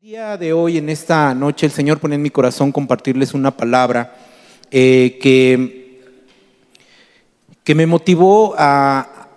[0.00, 4.14] Día de hoy, en esta noche, el Señor pone en mi corazón compartirles una palabra
[4.70, 6.02] eh, que,
[7.64, 9.28] que me motivó a,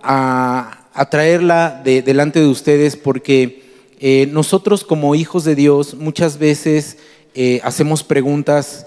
[0.94, 3.63] a- traerla de- delante de ustedes porque
[4.00, 7.00] eh, nosotros como hijos de Dios muchas veces
[7.34, 8.86] eh, hacemos preguntas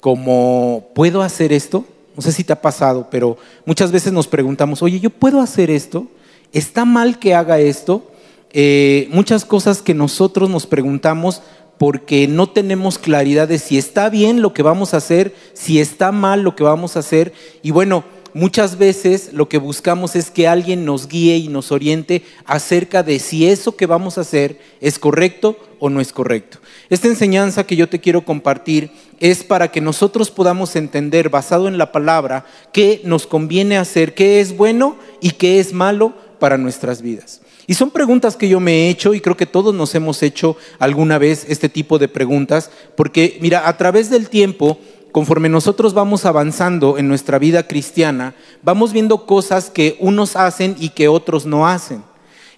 [0.00, 1.84] como, ¿puedo hacer esto?
[2.16, 5.70] No sé si te ha pasado, pero muchas veces nos preguntamos, oye, ¿yo puedo hacer
[5.70, 6.08] esto?
[6.52, 8.10] ¿Está mal que haga esto?
[8.56, 11.42] Eh, muchas cosas que nosotros nos preguntamos
[11.76, 16.12] porque no tenemos claridad de si está bien lo que vamos a hacer, si está
[16.12, 17.32] mal lo que vamos a hacer.
[17.62, 22.22] Y bueno, muchas veces lo que buscamos es que alguien nos guíe y nos oriente
[22.44, 26.58] acerca de si eso que vamos a hacer es correcto o no es correcto.
[26.90, 31.76] Esta enseñanza que yo te quiero compartir es para que nosotros podamos entender, basado en
[31.76, 37.02] la palabra, qué nos conviene hacer, qué es bueno y qué es malo para nuestras
[37.02, 37.40] vidas.
[37.66, 40.56] Y son preguntas que yo me he hecho y creo que todos nos hemos hecho
[40.78, 44.78] alguna vez este tipo de preguntas, porque mira, a través del tiempo,
[45.12, 50.90] conforme nosotros vamos avanzando en nuestra vida cristiana, vamos viendo cosas que unos hacen y
[50.90, 52.02] que otros no hacen.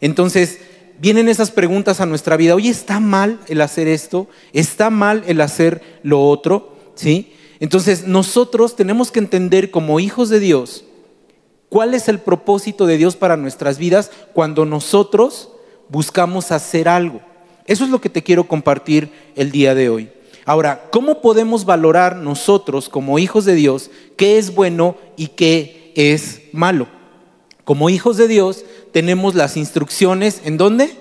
[0.01, 0.59] Entonces,
[0.99, 4.27] vienen esas preguntas a nuestra vida, oye, ¿está mal el hacer esto?
[4.55, 6.75] ¿Está mal el hacer lo otro?
[6.95, 7.35] ¿Sí?
[7.61, 10.86] Entonces, nosotros tenemos que entender como hijos de Dios,
[11.69, 15.51] ¿Cuál es el propósito de Dios para nuestras vidas cuando nosotros
[15.89, 17.21] buscamos hacer algo?
[17.67, 20.11] Eso es lo que te quiero compartir el día de hoy.
[20.45, 26.43] Ahora, ¿cómo podemos valorar nosotros como hijos de Dios qué es bueno y qué es
[26.53, 26.87] malo?
[27.65, 30.97] Como hijos de Dios tenemos las instrucciones en dónde?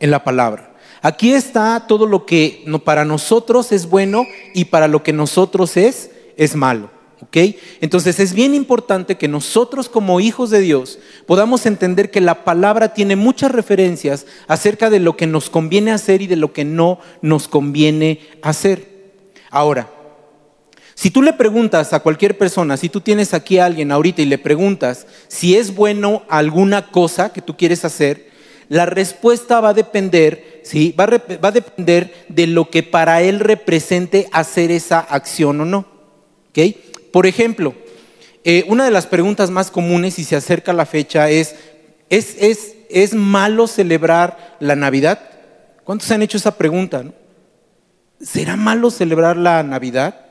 [0.00, 0.74] En la palabra.
[1.02, 6.10] Aquí está todo lo que para nosotros es bueno y para lo que nosotros es
[6.38, 6.90] es malo.
[7.20, 7.36] ¿Ok?
[7.80, 12.94] Entonces es bien importante que nosotros como hijos de Dios podamos entender que la palabra
[12.94, 17.00] tiene muchas referencias acerca de lo que nos conviene hacer y de lo que no
[17.20, 19.12] nos conviene hacer.
[19.50, 19.90] Ahora,
[20.94, 24.26] si tú le preguntas a cualquier persona, si tú tienes aquí a alguien ahorita y
[24.26, 28.28] le preguntas si es bueno alguna cosa que tú quieres hacer,
[28.68, 30.94] la respuesta va a depender, ¿sí?
[30.98, 35.64] va, a va a depender de lo que para él represente hacer esa acción o
[35.64, 35.86] no.
[36.50, 36.76] ¿ok?
[37.12, 37.74] Por ejemplo,
[38.44, 41.54] eh, una de las preguntas más comunes y se acerca la fecha es,
[42.08, 45.20] ¿es, es, ¿es malo celebrar la Navidad?
[45.84, 47.04] ¿Cuántos han hecho esa pregunta?
[48.20, 50.26] ¿Será malo celebrar la Navidad?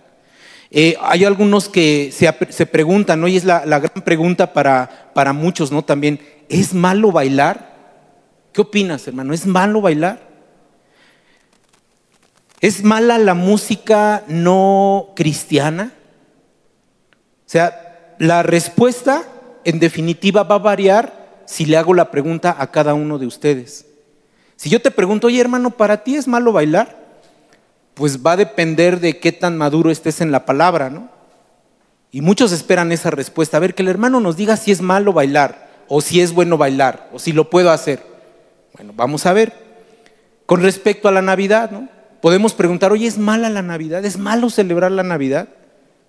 [0.69, 3.27] Eh, hay algunos que se, se preguntan, ¿no?
[3.27, 5.83] y es la, la gran pregunta para, para muchos, ¿no?
[5.83, 7.75] También, ¿es malo bailar?
[8.51, 9.33] ¿Qué opinas, hermano?
[9.33, 10.27] ¿Es malo bailar?
[12.59, 15.91] ¿Es mala la música no cristiana?
[17.47, 19.23] O sea, la respuesta
[19.63, 23.85] en definitiva va a variar si le hago la pregunta a cada uno de ustedes.
[24.57, 26.97] Si yo te pregunto, oye hermano, ¿para ti es malo bailar?
[27.93, 31.09] Pues va a depender de qué tan maduro estés en la palabra, ¿no?
[32.11, 33.55] Y muchos esperan esa respuesta.
[33.55, 36.57] A ver, que el hermano nos diga si es malo bailar, o si es bueno
[36.57, 38.03] bailar, o si lo puedo hacer.
[38.73, 39.53] Bueno, vamos a ver.
[40.45, 41.87] Con respecto a la Navidad, ¿no?
[42.21, 44.03] Podemos preguntar, oye, ¿es mala la Navidad?
[44.03, 45.47] ¿Es malo celebrar la Navidad?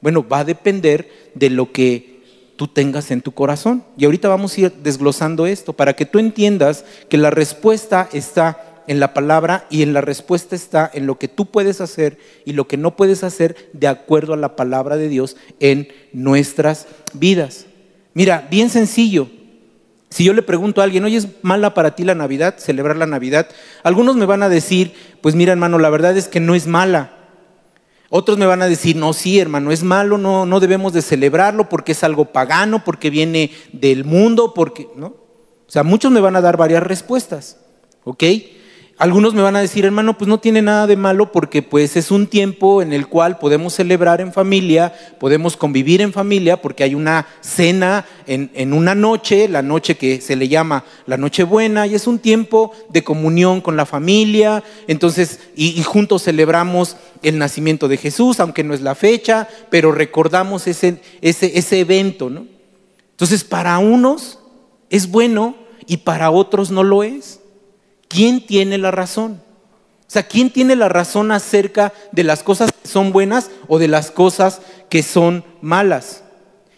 [0.01, 2.19] Bueno, va a depender de lo que
[2.57, 3.85] tú tengas en tu corazón.
[3.97, 8.83] Y ahorita vamos a ir desglosando esto para que tú entiendas que la respuesta está
[8.89, 12.55] en la palabra y en la respuesta está en lo que tú puedes hacer y
[12.55, 17.67] lo que no puedes hacer de acuerdo a la palabra de Dios en nuestras vidas.
[18.15, 19.29] Mira, bien sencillo.
[20.11, 23.07] Si yo le pregunto a alguien, oye, ¿es mala para ti la Navidad, celebrar la
[23.07, 23.49] Navidad?
[23.83, 27.18] Algunos me van a decir, pues mira hermano, la verdad es que no es mala.
[28.11, 31.69] Otros me van a decir, no, sí, hermano, es malo, no, no debemos de celebrarlo
[31.69, 35.07] porque es algo pagano, porque viene del mundo, porque, ¿no?
[35.07, 37.59] O sea, muchos me van a dar varias respuestas,
[38.05, 38.25] ¿ok?
[38.99, 42.11] Algunos me van a decir, hermano, pues no tiene nada de malo porque pues es
[42.11, 46.97] un tiempo en el cual podemos celebrar en familia, podemos convivir en familia porque hay
[46.97, 51.87] una cena en, en una noche, la noche que se le llama la noche buena
[51.87, 57.39] y es un tiempo de comunión con la familia, entonces, y, y juntos celebramos el
[57.39, 62.47] nacimiento de Jesús, aunque no es la fecha, pero recordamos ese, ese, ese evento, ¿no?
[63.13, 64.41] Entonces, para unos
[64.91, 65.55] es bueno
[65.87, 67.41] y para otros no lo es.
[68.09, 69.41] ¿Quién tiene la razón?
[70.09, 73.89] O sea, ¿quién tiene la razón acerca de las cosas que son buenas o de
[73.89, 76.23] las cosas que son malas?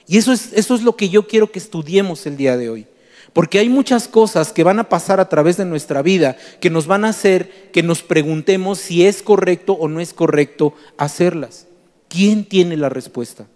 [0.08, 2.86] Y eso es, eso es lo que yo quiero que estudiemos el día de hoy.
[3.32, 6.88] Porque hay muchas cosas que van a pasar a través de nuestra vida que nos
[6.88, 11.68] van a hacer que nos preguntemos si es correcto o no es correcto hacerlas.
[12.08, 13.46] ¿Quién tiene la respuesta?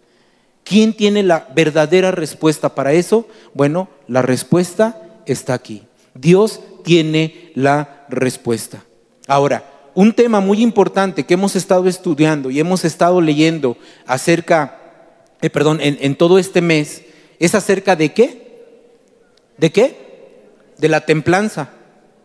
[0.62, 3.26] ¿Quién tiene la verdadera respuesta para eso?
[3.52, 5.82] Bueno, la respuesta está aquí.
[6.14, 8.84] Dios tiene la respuesta.
[9.26, 9.64] Ahora,
[9.94, 13.76] un tema muy importante que hemos estado estudiando y hemos estado leyendo
[14.06, 14.78] acerca,
[15.40, 17.02] eh, perdón, en, en todo este mes,
[17.40, 18.62] es acerca de qué?
[19.58, 19.96] ¿De qué?
[20.78, 21.70] De la templanza.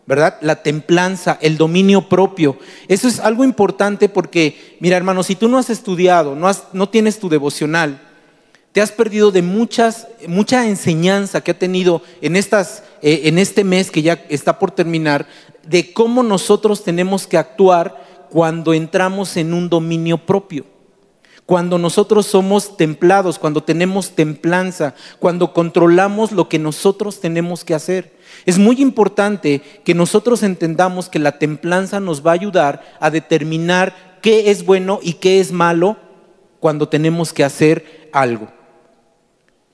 [0.06, 0.38] ¿verdad?
[0.40, 2.58] La templanza, el dominio propio.
[2.88, 6.88] Eso es algo importante porque, mira hermano, si tú no has estudiado, no, has, no
[6.88, 8.00] tienes tu devocional,
[8.72, 13.64] te has perdido de muchas, mucha enseñanza que ha tenido en, estas, eh, en este
[13.64, 15.26] mes que ya está por terminar,
[15.66, 20.64] de cómo nosotros tenemos que actuar cuando entramos en un dominio propio.
[21.46, 28.12] Cuando nosotros somos templados, cuando tenemos templanza, cuando controlamos lo que nosotros tenemos que hacer.
[28.46, 34.20] Es muy importante que nosotros entendamos que la templanza nos va a ayudar a determinar
[34.22, 35.96] qué es bueno y qué es malo
[36.60, 38.59] cuando tenemos que hacer algo.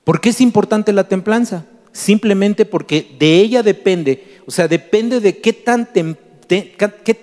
[0.07, 1.65] ¿Por qué es importante la templanza?
[1.91, 5.89] Simplemente porque de ella depende, o sea, depende de qué, tan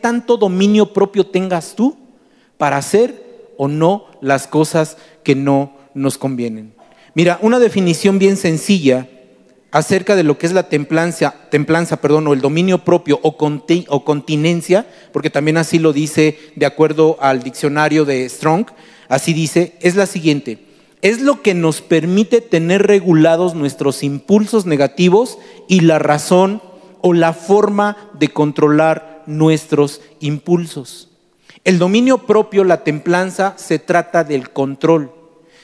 [0.03, 1.97] tanto dominio propio tengas tú
[2.59, 6.75] para hacer o no las cosas que no nos convienen.
[7.15, 9.09] Mira, una definición bien sencilla
[9.71, 14.87] acerca de lo que es la templanza, templanza perdón, o el dominio propio o continencia,
[15.11, 18.67] porque también así lo dice de acuerdo al diccionario de Strong,
[19.09, 20.74] así dice, es la siguiente,
[21.05, 26.61] es lo que nos permite tener regulados nuestros impulsos negativos y la razón
[27.01, 31.11] o la forma de controlar nuestros impulsos.
[31.62, 35.12] El dominio propio, la templanza, se trata del control,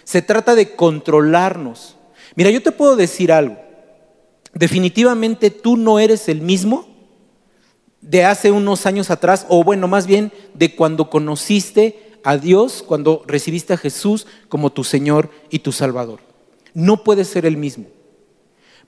[0.04, 1.96] se trata de controlarnos.
[2.36, 3.56] Mira, yo te puedo decir algo
[4.54, 6.88] definitivamente tú no eres el mismo
[8.00, 13.22] de hace unos años atrás, o bueno, más bien de cuando conociste a Dios, cuando
[13.26, 16.20] recibiste a Jesús como tu Señor y tu Salvador.
[16.74, 17.86] No puedes ser el mismo.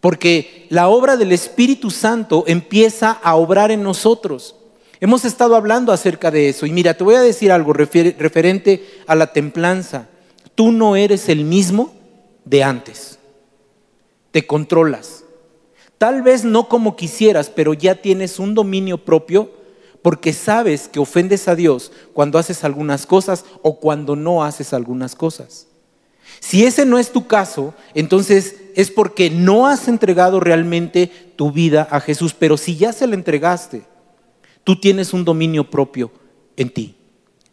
[0.00, 4.56] Porque la obra del Espíritu Santo empieza a obrar en nosotros.
[5.00, 6.67] Hemos estado hablando acerca de eso.
[6.67, 10.08] Y mira, te voy a decir algo referente a la templanza.
[10.55, 11.94] Tú no eres el mismo
[12.44, 13.19] de antes.
[14.31, 15.23] Te controlas
[16.02, 19.52] Tal vez no como quisieras, pero ya tienes un dominio propio
[20.02, 25.14] porque sabes que ofendes a Dios cuando haces algunas cosas o cuando no haces algunas
[25.14, 25.69] cosas.
[26.40, 31.06] Si ese no es tu caso, entonces es porque no has entregado realmente
[31.37, 32.34] tu vida a Jesús.
[32.37, 33.84] Pero si ya se la entregaste,
[34.64, 36.10] tú tienes un dominio propio
[36.56, 36.96] en ti.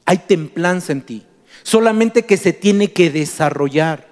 [0.05, 1.23] Hay templanza en ti.
[1.61, 4.07] Solamente que se tiene que desarrollar.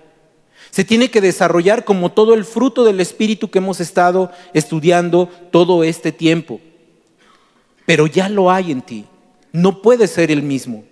[0.69, 5.83] Se tiene que desarrollar como todo el fruto del Espíritu que hemos estado estudiando todo
[5.83, 6.59] este tiempo.
[7.87, 9.05] Pero ya lo hay en ti.
[9.53, 10.83] No puede ser el mismo.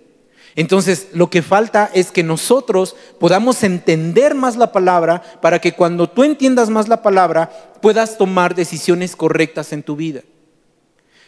[0.54, 6.08] Entonces, lo que falta es que nosotros podamos entender más la palabra para que cuando
[6.08, 10.22] tú entiendas más la palabra puedas tomar decisiones correctas en tu vida.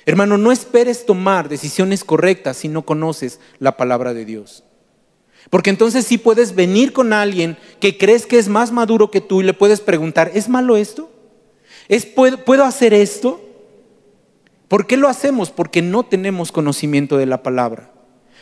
[0.06, 4.64] Hermano, no esperes tomar decisiones correctas si no conoces la palabra de Dios.
[5.50, 9.42] Porque entonces sí puedes venir con alguien que crees que es más maduro que tú
[9.42, 11.10] y le puedes preguntar, ¿es malo esto?
[11.88, 13.47] ¿Es, puedo, ¿Puedo hacer esto?
[14.68, 15.50] ¿Por qué lo hacemos?
[15.50, 17.90] Porque no tenemos conocimiento de la palabra.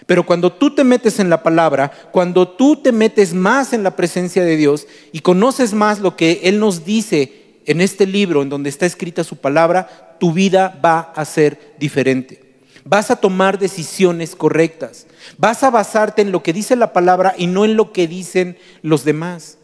[0.05, 3.96] Pero cuando tú te metes en la palabra, cuando tú te metes más en la
[3.96, 8.49] presencia de Dios y conoces más lo que Él nos dice en este libro, en
[8.49, 12.46] donde está escrita su palabra, tu vida va a ser diferente.
[12.84, 15.06] Vas a tomar decisiones correctas.
[15.38, 18.59] Vas a basarte en lo que dice la palabra y no en lo que dicen
[18.83, 19.59] los demás.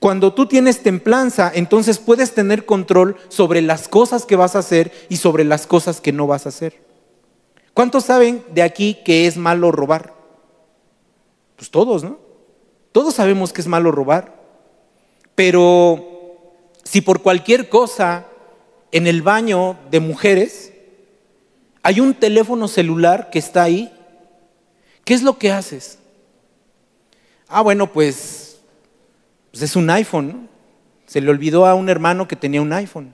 [0.00, 4.92] Cuando tú tienes templanza, entonces puedes tener control sobre las cosas que vas a hacer
[5.08, 6.80] y sobre las cosas que no vas a hacer.
[7.74, 10.14] ¿Cuántos saben de aquí que es malo robar?
[11.56, 12.18] Pues todos, ¿no?
[12.92, 14.34] Todos sabemos que es malo robar.
[15.34, 16.04] Pero
[16.84, 18.26] si por cualquier cosa
[18.92, 20.72] en el baño de mujeres
[21.82, 23.92] hay un teléfono celular que está ahí,
[25.04, 25.98] ¿qué es lo que haces?
[27.48, 28.47] Ah, bueno, pues,
[29.58, 30.48] pues es un iPhone.
[31.06, 33.12] Se le olvidó a un hermano que tenía un iPhone.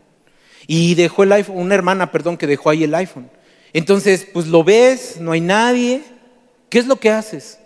[0.66, 3.30] Y dejó el iPhone, una hermana, perdón, que dejó ahí el iPhone.
[3.72, 6.02] Entonces, pues lo ves, no hay nadie.
[6.68, 7.58] ¿Qué es lo que haces?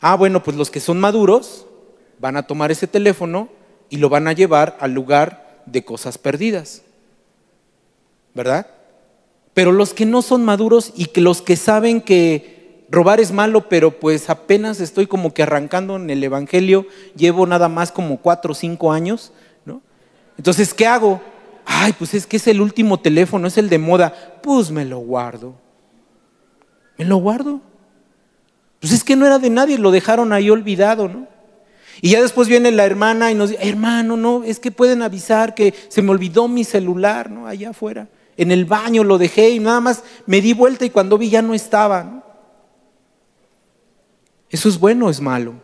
[0.00, 1.64] Ah, bueno, pues los que son maduros
[2.18, 3.48] van a tomar ese teléfono
[3.88, 6.82] y lo van a llevar al lugar de cosas perdidas.
[8.34, 8.66] ¿Verdad?
[9.54, 12.59] Pero los que no son maduros y que los que saben que
[12.90, 17.68] robar es malo, pero pues apenas estoy como que arrancando en el Evangelio, llevo nada
[17.68, 19.32] más como cuatro o cinco años,
[19.64, 19.80] ¿no?
[20.36, 21.20] Entonces, ¿qué hago?
[21.64, 24.40] Ay, pues es que es el último teléfono, es el de moda.
[24.42, 25.54] Pues me lo guardo.
[26.98, 27.60] ¿Me lo guardo?
[28.80, 31.28] Pues es que no era de nadie, lo dejaron ahí olvidado, ¿no?
[32.02, 35.54] Y ya después viene la hermana y nos dice, hermano, no, es que pueden avisar
[35.54, 37.46] que se me olvidó mi celular, ¿no?
[37.46, 38.08] Allá afuera.
[38.36, 41.42] En el baño lo dejé y nada más me di vuelta y cuando vi ya
[41.42, 42.19] no estaba.
[44.50, 45.54] ¿Eso es bueno o es malo?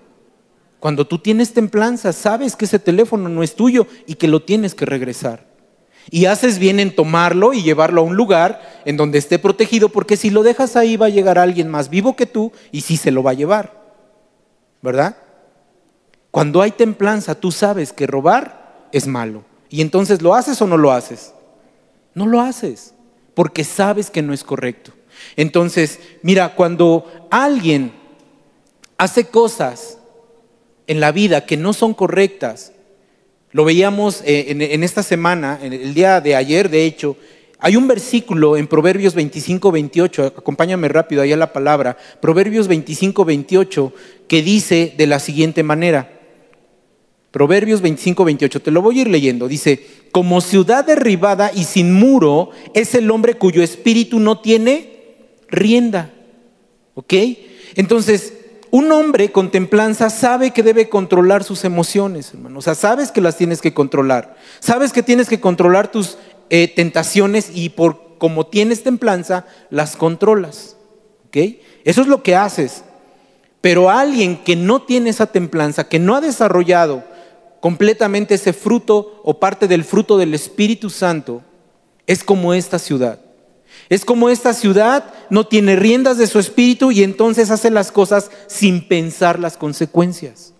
[0.80, 4.74] Cuando tú tienes templanza, sabes que ese teléfono no es tuyo y que lo tienes
[4.74, 5.46] que regresar.
[6.10, 10.16] Y haces bien en tomarlo y llevarlo a un lugar en donde esté protegido, porque
[10.16, 13.10] si lo dejas ahí va a llegar alguien más vivo que tú y sí se
[13.10, 13.84] lo va a llevar.
[14.82, 15.16] ¿Verdad?
[16.30, 19.42] Cuando hay templanza, tú sabes que robar es malo.
[19.68, 21.32] Y entonces, ¿lo haces o no lo haces?
[22.14, 22.94] No lo haces,
[23.34, 24.92] porque sabes que no es correcto.
[25.34, 27.92] Entonces, mira, cuando alguien
[28.98, 29.98] hace cosas
[30.86, 32.72] en la vida que no son correctas,
[33.52, 37.16] lo veíamos eh, en, esta semana, en el día de ayer, de hecho,
[37.58, 43.24] hay un versículo en Proverbios 25, 28, acompáñame rápido ahí a la palabra, Proverbios 25,
[43.24, 43.92] 28,
[44.28, 46.12] que dice de la siguiente manera,
[47.30, 51.92] Proverbios 25, 28, te lo voy a ir leyendo, dice, como ciudad derribada y sin
[51.92, 54.90] muro es el hombre cuyo espíritu no tiene
[55.48, 56.12] rienda,
[56.94, 57.14] ¿ok?
[57.74, 58.34] Entonces,
[58.76, 62.58] un hombre con templanza sabe que debe controlar sus emociones, hermano.
[62.58, 64.36] O sea, sabes que las tienes que controlar.
[64.60, 66.18] Sabes que tienes que controlar tus
[66.50, 70.76] eh, tentaciones y por como tienes templanza, las controlas.
[71.26, 71.36] ¿Ok?
[71.84, 72.84] Eso es lo que haces.
[73.62, 77.02] Pero alguien que no tiene esa templanza, que no ha desarrollado
[77.60, 81.40] completamente ese fruto o parte del fruto del Espíritu Santo,
[82.06, 83.20] es como esta ciudad.
[83.88, 88.30] Es como esta ciudad no tiene riendas de su espíritu y entonces hace las cosas
[88.48, 90.54] sin pensar las consecuencias.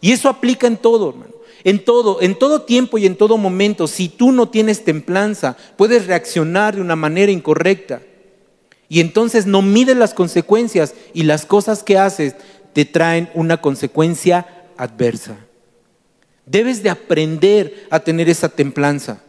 [0.00, 1.32] Y eso aplica en todo, hermano.
[1.64, 3.86] En todo, en todo tiempo y en todo momento.
[3.86, 8.02] Si tú no tienes templanza, puedes reaccionar de una manera incorrecta.
[8.88, 12.34] Y entonces no mides las consecuencias y las cosas que haces
[12.74, 15.36] te traen una consecuencia adversa.
[16.44, 19.22] Debes de aprender a tener esa templanza.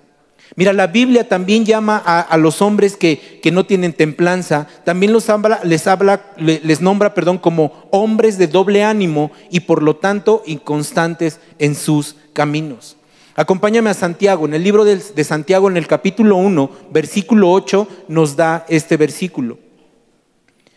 [0.55, 5.27] Mira, la Biblia también llama a, los hombres que, no tienen templanza, también los
[5.63, 11.39] les, habla, les nombra perdón, como hombres de doble ánimo y por lo tanto inconstantes
[11.57, 12.97] en sus caminos.
[13.35, 17.87] Acompáñame a Santiago, en el libro de, de Santiago, en el capítulo 1, versículo 8,
[18.07, 19.57] nos da este versículo.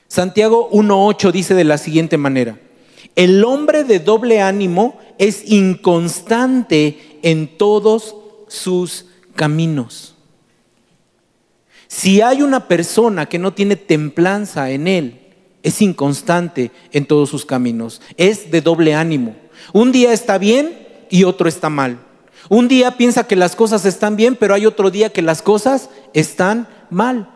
[0.08, 2.58] Santiago 1.8 dice de la siguiente manera,
[3.14, 8.16] el hombre de doble ánimo es inconstante en todos
[8.49, 9.15] sus caminos.
[11.88, 15.21] Si hay una persona que no tiene templanza en él,
[15.62, 19.37] es inconstante en todos sus caminos, es de doble ánimo.
[19.73, 21.99] Un día está bien y otro está mal.
[22.49, 25.90] Un día piensa que las cosas están bien, pero hay otro día que las cosas
[26.12, 27.31] están mal.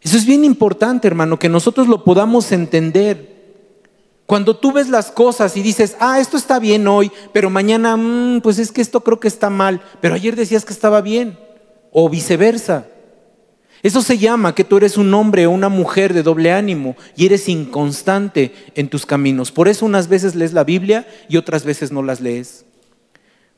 [0.00, 3.29] Eso es bien importante, hermano, que nosotros lo podamos entender.
[4.30, 8.42] Cuando tú ves las cosas y dices, ah, esto está bien hoy, pero mañana, mm,
[8.42, 11.36] pues es que esto creo que está mal, pero ayer decías que estaba bien,
[11.90, 12.86] o viceversa.
[13.82, 17.26] Eso se llama que tú eres un hombre o una mujer de doble ánimo y
[17.26, 19.50] eres inconstante en tus caminos.
[19.50, 22.64] Por eso unas veces lees la Biblia y otras veces no las lees.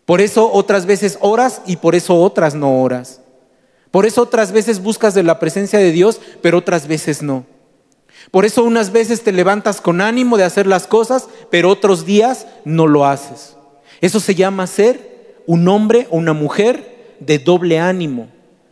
[0.07, 3.21] Por eso otras veces oras y por eso otras no oras.
[3.91, 7.45] Por eso otras veces buscas de la presencia de Dios, pero otras veces no.
[8.33, 12.47] Por eso unas veces te levantas con ánimo de hacer las cosas, pero otros días
[12.65, 13.57] no lo haces.
[14.01, 18.31] Eso se llama ser un hombre o una mujer de doble ánimo,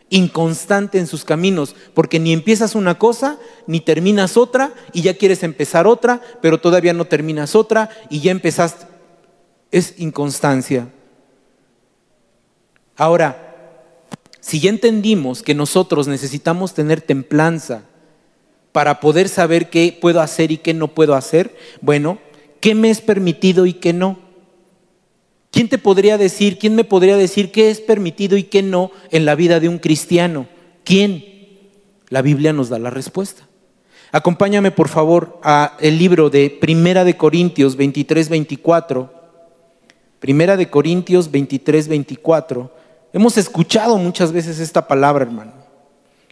[0.09, 3.37] inconstante en sus caminos, porque ni empiezas una cosa,
[3.67, 8.31] ni terminas otra, y ya quieres empezar otra, pero todavía no terminas otra, y ya
[8.31, 8.87] empezaste.
[9.69, 10.87] Es inconstancia.
[12.97, 13.47] Ahora,
[14.39, 17.83] si ya entendimos que nosotros necesitamos tener templanza,
[18.71, 21.55] para poder saber qué puedo hacer y qué no puedo hacer?
[21.81, 22.19] Bueno,
[22.59, 24.19] ¿qué me es permitido y qué no?
[25.51, 29.25] ¿Quién te podría decir, quién me podría decir qué es permitido y qué no en
[29.25, 30.47] la vida de un cristiano?
[30.85, 31.25] ¿Quién?
[32.07, 33.47] La Biblia nos da la respuesta.
[34.13, 39.13] Acompáñame por favor a el libro de Primera de Corintios 23 24.
[40.19, 42.75] Primera de Corintios 23 24.
[43.13, 45.60] Hemos escuchado muchas veces esta palabra, hermano.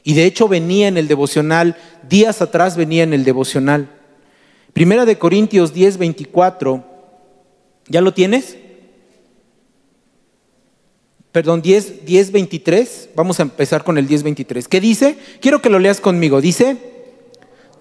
[0.10, 1.78] Y de hecho venía en el devocional,
[2.10, 3.92] días atrás venía en el devocional.
[4.74, 6.84] Primera de Corintios 10, 24.
[7.90, 8.58] ¿Ya lo tienes?
[11.32, 13.10] Perdón, 10, 10, 23.
[13.16, 14.68] Vamos a empezar con el 10, 23.
[14.68, 15.16] ¿Qué dice?
[15.42, 16.42] Quiero que lo leas conmigo.
[16.42, 16.78] Dice,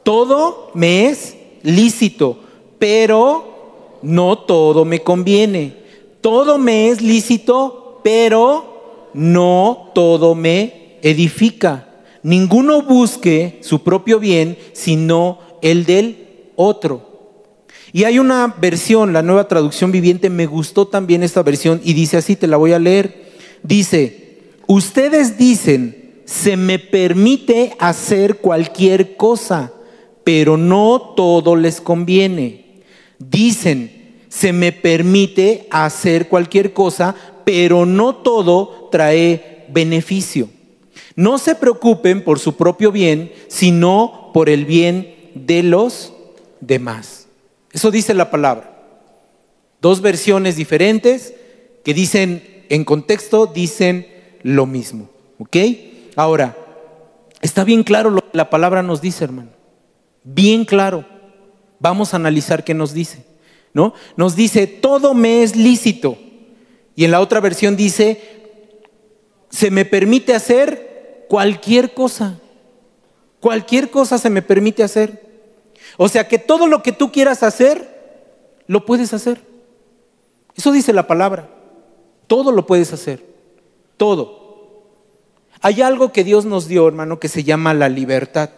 [0.03, 2.41] todo me es lícito,
[2.79, 5.79] pero no todo me conviene.
[6.21, 11.88] Todo me es lícito, pero no todo me edifica.
[12.23, 17.09] Ninguno busque su propio bien, sino el del otro.
[17.93, 22.19] Y hay una versión, la nueva traducción viviente, me gustó también esta versión y dice
[22.19, 23.33] así, te la voy a leer.
[23.63, 29.73] Dice, ustedes dicen, se me permite hacer cualquier cosa,
[30.25, 32.83] pero no todo les conviene.
[33.19, 33.99] Dicen,
[34.29, 40.51] se me permite hacer cualquier cosa, pero no todo trae beneficio.
[41.19, 46.13] No se preocupen por su propio bien, sino por el bien de los
[46.61, 47.27] demás.
[47.73, 48.87] Eso dice la palabra.
[49.83, 51.35] Dos versiones diferentes
[51.83, 54.07] que dicen, en contexto, dicen
[54.45, 55.11] lo mismo.
[55.41, 55.57] ¿Ok?
[56.15, 56.57] Ahora,
[57.41, 59.51] está bien claro lo que la palabra nos dice, hermano.
[60.23, 61.05] Bien claro.
[61.81, 63.25] Vamos a analizar qué nos dice.
[63.75, 63.93] ¿No?
[64.17, 66.17] Nos dice, todo me es lícito.
[66.95, 68.23] Y en la otra versión dice,
[69.51, 70.88] se me permite hacer
[71.29, 72.39] cualquier cosa.
[73.41, 75.29] Cualquier cosa se me permite hacer.
[75.97, 77.97] O sea que todo lo que tú quieras hacer,
[78.67, 79.41] lo puedes hacer.
[80.57, 81.49] Eso dice la palabra.
[82.27, 83.25] Todo lo puedes hacer.
[83.97, 84.39] Todo.
[85.61, 88.51] Hay algo que Dios nos dio, hermano, que se llama la libertad.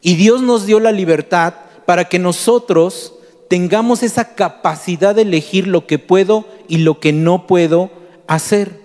[0.00, 1.54] Y Dios nos dio la libertad
[1.86, 3.14] para que nosotros
[3.48, 7.90] tengamos esa capacidad de elegir lo que puedo y lo que no puedo
[8.26, 8.79] hacer.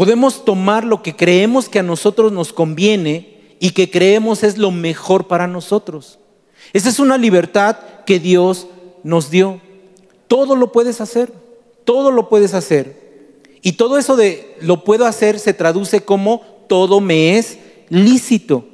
[0.00, 4.70] Podemos tomar lo que creemos que a nosotros nos conviene y que creemos es lo
[4.70, 6.18] mejor para nosotros.
[6.72, 7.76] Esa es una libertad
[8.06, 8.66] que Dios
[9.02, 9.60] nos dio.
[10.26, 11.30] Todo lo puedes hacer,
[11.84, 13.38] todo lo puedes hacer.
[13.60, 17.58] Y todo eso de lo puedo hacer se traduce como todo me es
[17.90, 18.64] lícito.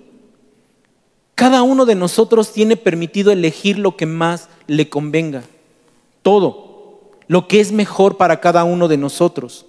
[1.34, 5.42] Cada uno de nosotros tiene permitido elegir lo que más le convenga.
[6.22, 7.16] Todo.
[7.26, 9.66] Lo que es mejor para cada uno de nosotros.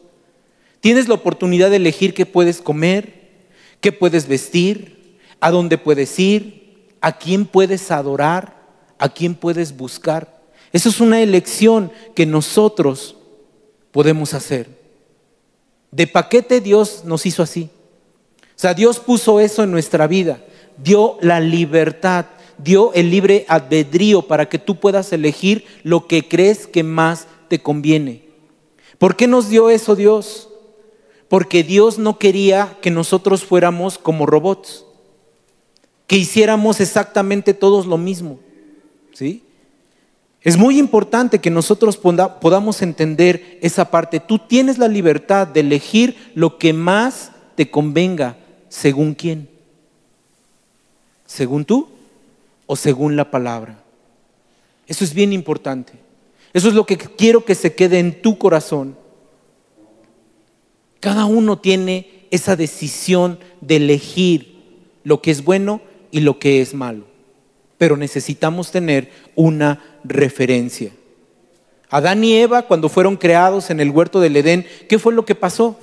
[0.81, 3.47] Tienes la oportunidad de elegir qué puedes comer,
[3.81, 8.57] qué puedes vestir, a dónde puedes ir, a quién puedes adorar,
[8.97, 10.41] a quién puedes buscar.
[10.71, 13.15] Eso es una elección que nosotros
[13.91, 14.67] podemos hacer.
[15.91, 17.69] De paquete Dios nos hizo así.
[18.41, 20.43] O sea, Dios puso eso en nuestra vida,
[20.77, 22.25] dio la libertad,
[22.57, 27.61] dio el libre albedrío para que tú puedas elegir lo que crees que más te
[27.61, 28.23] conviene.
[28.97, 30.49] ¿Por qué nos dio eso Dios?
[31.29, 34.85] Porque Dios no quería que nosotros fuéramos como robots,
[36.07, 38.39] que hiciéramos exactamente todos lo mismo.
[39.13, 39.43] ¿Sí?
[40.41, 44.19] Es muy importante que nosotros podamos entender esa parte.
[44.19, 48.37] Tú tienes la libertad de elegir lo que más te convenga,
[48.69, 49.49] según quién.
[51.25, 51.89] ¿Según tú
[52.65, 53.83] o según la palabra?
[54.87, 55.93] Eso es bien importante.
[56.53, 58.95] Eso es lo que quiero que se quede en tu corazón.
[60.99, 64.57] Cada uno tiene esa decisión de elegir
[65.03, 65.81] lo que es bueno
[66.11, 67.05] y lo que es malo.
[67.77, 70.91] Pero necesitamos tener una referencia.
[71.89, 75.35] Adán y Eva, cuando fueron creados en el huerto del Edén, ¿qué fue lo que
[75.35, 75.79] pasó?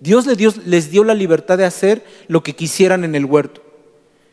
[0.00, 3.62] Dios les dio, la libertad de hacer lo que quisieran en el huerto.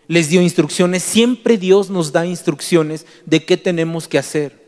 [0.07, 1.03] Les dio instrucciones.
[1.03, 4.61] Siempre Dios nos da instrucciones de qué tenemos que hacer.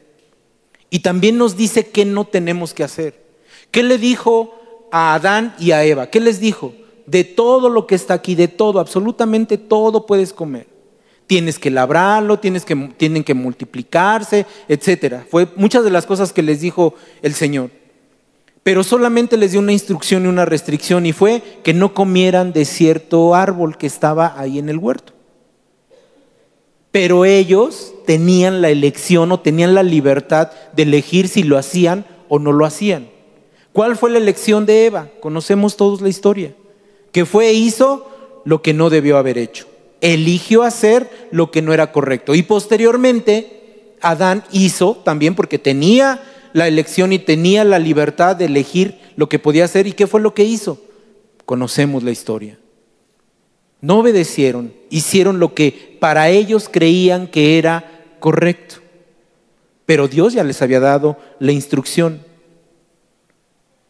[0.90, 3.26] Y también nos dice qué no tenemos que hacer.
[3.72, 4.54] ¿Qué le dijo
[4.92, 6.08] a Adán y a Eva.
[6.08, 6.74] ¿Qué les dijo?
[7.06, 10.68] De todo lo que está aquí, de todo, absolutamente todo puedes comer.
[11.28, 15.26] Tienes que labrarlo, tienes que, tienen que multiplicarse, etcétera.
[15.30, 17.72] Fue muchas de las cosas que les dijo el Señor.
[18.64, 22.66] Pero solamente les dio una instrucción y una restricción y fue que no comieran de
[22.66, 25.14] cierto árbol que estaba ahí en el huerto.
[26.92, 32.40] Pero ellos tenían la elección o tenían la libertad de elegir si lo hacían o
[32.40, 33.10] no lo hacían.
[33.76, 35.10] ¿Cuál fue la elección de Eva?
[35.20, 36.56] Conocemos todos la historia.
[37.12, 38.10] Que fue, hizo
[38.46, 39.68] lo que no debió haber hecho.
[40.00, 42.36] Eligió hacer lo que no era correcto.
[42.36, 48.98] Y posteriormente, Adán hizo también porque tenía la elección y tenía la libertad de elegir
[49.18, 49.88] lo que podía hacer.
[49.88, 50.80] ¿Y qué fue lo que hizo?
[51.44, 52.58] Conocemos la historia.
[53.82, 58.76] No obedecieron, hicieron lo que para ellos creían que era correcto.
[59.86, 62.22] Pero Dios ya les había dado la instrucción.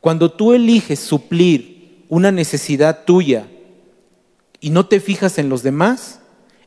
[0.05, 3.47] Cuando tú eliges suplir una necesidad tuya
[4.59, 6.19] y no te fijas en los demás,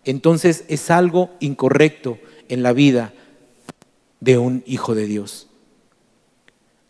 [0.04, 3.14] entonces es algo incorrecto en la vida
[4.18, 5.46] de un hijo de Dios.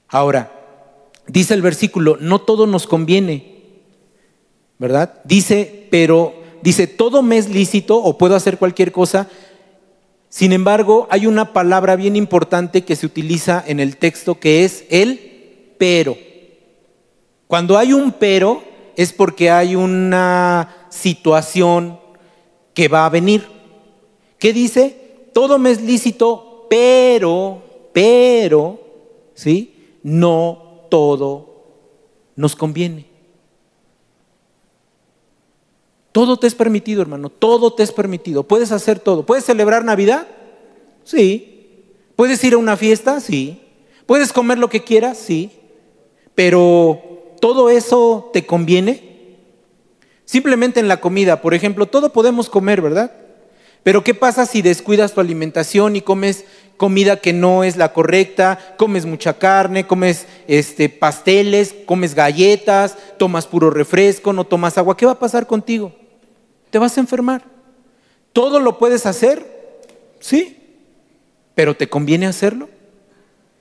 [0.09, 0.51] Ahora,
[1.27, 3.65] dice el versículo, no todo nos conviene,
[4.79, 5.21] ¿verdad?
[5.25, 6.33] Dice, pero
[6.63, 9.29] dice, todo me es lícito o puedo hacer cualquier cosa.
[10.31, 14.87] Sin embargo, hay una palabra bien importante que se utiliza en el texto que es
[14.89, 16.17] el pero.
[17.49, 18.63] Cuando hay un pero
[18.95, 21.99] es porque hay una situación
[22.75, 23.49] que va a venir.
[24.39, 25.31] ¿Qué dice?
[25.33, 28.79] Todo me es lícito, pero, pero,
[29.35, 29.99] ¿sí?
[30.03, 31.65] No todo
[32.37, 33.07] nos conviene.
[36.13, 38.43] Todo te es permitido, hermano, todo te es permitido.
[38.43, 39.25] Puedes hacer todo.
[39.25, 40.27] ¿Puedes celebrar Navidad?
[41.05, 41.85] Sí.
[42.17, 43.21] ¿Puedes ir a una fiesta?
[43.21, 43.61] Sí.
[44.07, 45.19] ¿Puedes comer lo que quieras?
[45.19, 45.51] Sí.
[46.35, 49.37] Pero ¿todo eso te conviene?
[50.25, 53.13] Simplemente en la comida, por ejemplo, todo podemos comer, ¿verdad?
[53.83, 56.45] Pero ¿qué pasa si descuidas tu alimentación y comes
[56.77, 63.47] comida que no es la correcta, comes mucha carne, comes este, pasteles, comes galletas, tomas
[63.47, 64.97] puro refresco, no tomas agua?
[64.97, 65.95] ¿Qué va a pasar contigo?
[66.71, 67.45] Te vas a enfermar.
[68.33, 69.45] ¿Todo lo puedes hacer?
[70.21, 70.59] Sí,
[71.55, 72.69] pero ¿te conviene hacerlo?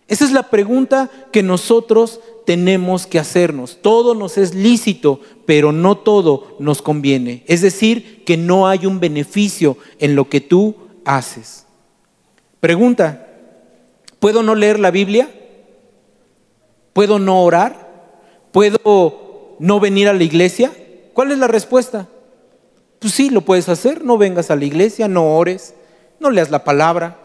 [0.07, 3.79] Esa es la pregunta que nosotros tenemos que hacernos.
[3.81, 7.43] Todo nos es lícito, pero no todo nos conviene.
[7.45, 11.65] Es decir, que no hay un beneficio en lo que tú haces.
[12.61, 13.27] Pregunta,
[14.19, 15.29] ¿puedo no leer la Biblia?
[16.93, 18.15] ¿Puedo no orar?
[18.53, 20.71] ¿Puedo no venir a la iglesia?
[21.13, 22.07] ¿Cuál es la respuesta?
[22.99, 25.73] Pues sí, lo puedes hacer, no vengas a la iglesia, no ores,
[26.21, 27.19] no leas la palabra,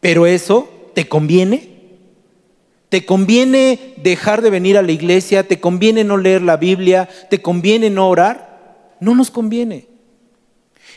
[0.00, 1.71] pero eso te conviene.
[2.92, 5.48] ¿Te conviene dejar de venir a la iglesia?
[5.48, 7.08] ¿Te conviene no leer la Biblia?
[7.30, 8.96] ¿Te conviene no orar?
[9.00, 9.88] No nos conviene.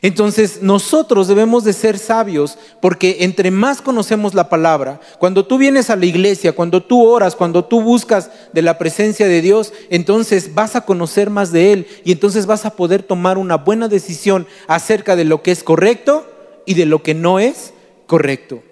[0.01, 5.89] Entonces nosotros debemos de ser sabios porque entre más conocemos la palabra, cuando tú vienes
[5.89, 10.53] a la iglesia, cuando tú oras, cuando tú buscas de la presencia de Dios, entonces
[10.53, 14.47] vas a conocer más de Él y entonces vas a poder tomar una buena decisión
[14.67, 16.27] acerca de lo que es correcto
[16.65, 17.71] y de lo que no es
[18.05, 18.63] correcto.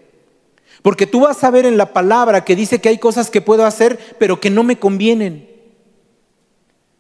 [0.84, 3.66] Porque tú vas a ver en la palabra que dice que hay cosas que puedo
[3.66, 5.50] hacer, pero que no me convienen.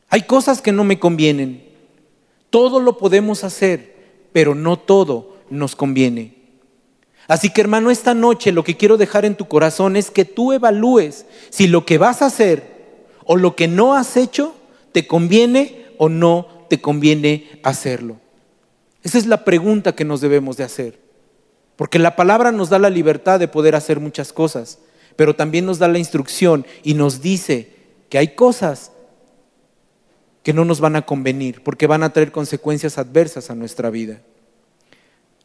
[0.10, 1.63] Hay cosas que no me convienen.
[2.50, 3.93] Todo lo podemos hacer,
[4.32, 6.36] pero no todo nos conviene.
[7.28, 10.54] Así que hermano, esta noche lo que quiero dejar en tu corazón es que tú
[10.54, 12.63] evalúes si lo que vas a hacer
[13.26, 14.56] o lo que no has hecho
[14.93, 18.17] te conviene o no te conviene hacerlo.
[19.04, 21.02] Esa es la pregunta que nos debemos de hacer.
[21.75, 24.79] Porque la palabra nos da la libertad de poder hacer muchas cosas,
[25.15, 27.75] pero también nos da la instrucción y nos dice
[28.09, 28.91] que hay cosas
[30.43, 34.21] que no nos van a convenir, porque van a traer consecuencias adversas a nuestra vida.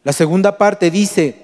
[0.02, 1.36] La segunda parte dice,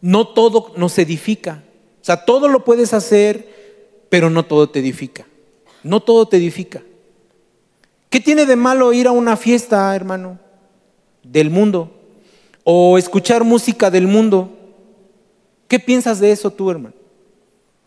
[0.00, 1.62] no todo nos edifica.
[2.00, 5.26] O sea, todo lo puedes hacer, pero no todo te edifica.
[5.82, 6.82] No todo te edifica.
[8.08, 10.38] ¿Qué tiene de malo ir a una fiesta, hermano,
[11.22, 11.99] del mundo?
[12.64, 14.50] O escuchar música del mundo.
[15.68, 16.94] ¿Qué piensas de eso tú, hermano?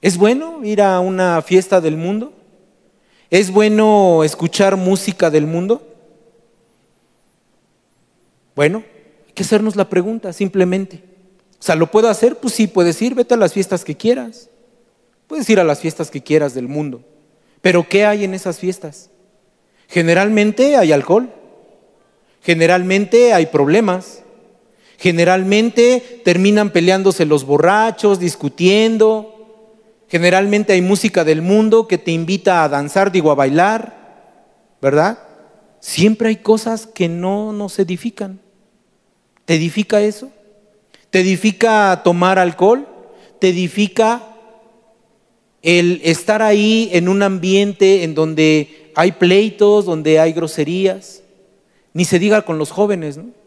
[0.01, 2.33] ¿Es bueno ir a una fiesta del mundo?
[3.29, 5.81] ¿Es bueno escuchar música del mundo?
[8.55, 8.83] Bueno,
[9.27, 11.03] hay que hacernos la pregunta simplemente.
[11.59, 12.37] O sea, ¿lo puedo hacer?
[12.37, 14.49] Pues sí, puedes ir, vete a las fiestas que quieras.
[15.27, 17.01] Puedes ir a las fiestas que quieras del mundo.
[17.61, 19.09] Pero ¿qué hay en esas fiestas?
[19.87, 21.29] Generalmente hay alcohol.
[22.41, 24.22] Generalmente hay problemas.
[25.03, 30.05] Generalmente terminan peleándose los borrachos, discutiendo.
[30.07, 35.19] Generalmente hay música del mundo que te invita a danzar, digo, a bailar, ¿verdad?
[35.81, 38.39] Siempre hay cosas que no nos edifican.
[39.43, 40.31] ¿Te edifica eso?
[41.09, 42.87] ¿Te edifica tomar alcohol?
[43.39, 44.23] ¿Te edifica
[45.63, 51.23] el estar ahí en un ambiente en donde hay pleitos, donde hay groserías?
[51.91, 53.42] Ni se diga con los jóvenes, ¿no?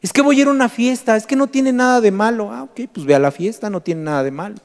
[0.00, 2.52] Es que voy a ir a una fiesta, es que no tiene nada de malo.
[2.52, 4.56] Ah, ok, pues ve a la fiesta, no tiene nada de malo.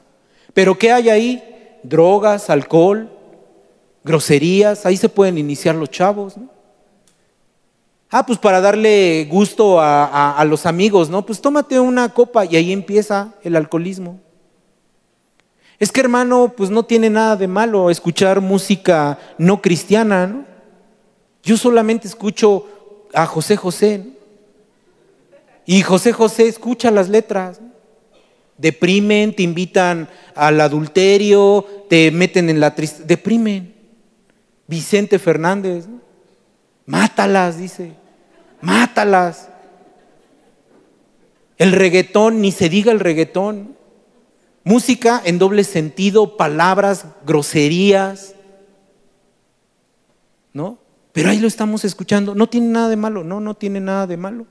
[0.52, 1.42] Pero ¿qué hay ahí?
[1.82, 3.10] Drogas, alcohol,
[4.04, 6.36] groserías, ahí se pueden iniciar los chavos.
[6.36, 6.48] ¿no?
[8.10, 11.26] Ah, pues para darle gusto a, a los amigos, ¿no?
[11.26, 14.20] Pues tómate una copa y ahí empieza el alcoholismo.
[15.80, 20.44] Es que hermano, pues no tiene nada de malo escuchar música no cristiana, ¿no?
[21.42, 22.66] Yo solamente escucho
[23.12, 23.98] a José José.
[23.98, 24.23] ¿no?
[25.66, 27.60] Y José José escucha las letras.
[28.58, 33.04] Deprimen, te invitan al adulterio, te meten en la tristeza.
[33.06, 33.74] Deprimen.
[34.66, 35.86] Vicente Fernández.
[36.86, 37.92] Mátalas, dice.
[38.60, 39.48] Mátalas.
[41.56, 43.76] El reggaetón, ni se diga el reggaetón.
[44.64, 48.34] Música en doble sentido, palabras, groserías.
[50.52, 50.78] ¿No?
[51.12, 52.34] Pero ahí lo estamos escuchando.
[52.34, 53.24] No tiene nada de malo.
[53.24, 54.46] No, no tiene nada de malo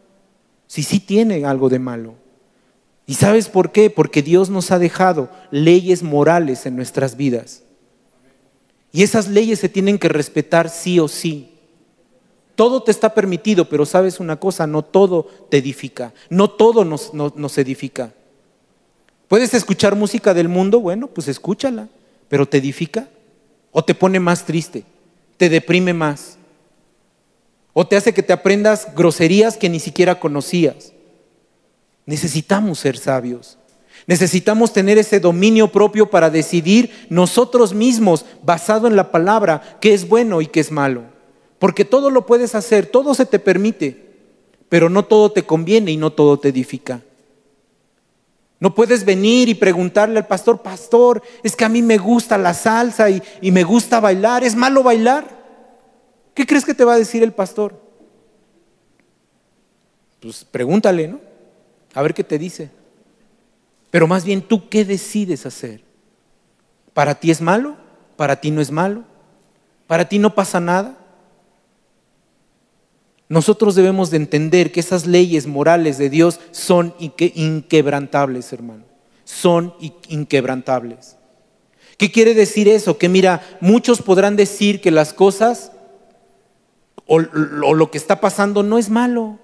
[0.68, 2.16] si sí tiene algo de malo.
[3.06, 3.90] ¿Y sabes por qué?
[3.90, 7.64] Porque Dios nos ha dejado leyes morales en nuestras vidas.
[8.92, 11.50] Y esas leyes se tienen que respetar sí o sí.
[12.56, 17.14] Todo te está permitido, pero sabes una cosa, no todo te edifica, no todo nos,
[17.14, 18.14] nos edifica.
[19.28, 20.80] ¿Puedes escuchar música del mundo?
[20.80, 21.90] Bueno, pues escúchala,
[22.30, 23.08] pero ¿te edifica?
[23.72, 24.84] ¿O te pone más triste?
[25.38, 26.38] ¿Te deprime más?
[27.74, 30.94] O te hace que te aprendas groserías que ni siquiera conocías.
[32.06, 33.58] Necesitamos ser sabios.
[34.06, 40.08] Necesitamos tener ese dominio propio para decidir nosotros mismos, basado en la palabra, qué es
[40.08, 41.04] bueno y qué es malo.
[41.58, 44.12] Porque todo lo puedes hacer, todo se te permite,
[44.68, 47.02] pero no todo te conviene y no todo te edifica.
[48.60, 52.54] No puedes venir y preguntarle al pastor, pastor, es que a mí me gusta la
[52.54, 55.43] salsa y, y me gusta bailar, ¿es malo bailar?
[56.34, 57.80] ¿Qué crees que te va a decir el pastor?
[60.20, 61.20] Pues pregúntale, ¿no?
[61.94, 62.72] A ver qué te dice.
[63.92, 65.84] Pero más bien tú qué decides hacer.
[66.94, 67.78] ¿Para ti es malo?
[68.16, 69.04] ¿Para ti no es malo?
[69.86, 70.98] ¿Para ti no pasa nada?
[73.30, 78.86] Nosotros debemos de entender que esas leyes morales de Dios son inquebrantables, hermano.
[79.26, 79.74] Son
[80.08, 81.18] inquebrantables.
[81.98, 82.98] ¿Qué quiere decir eso?
[82.98, 85.72] Que mira, muchos podrán decir que las cosas
[87.08, 89.40] o, lo que está pasando no es malo.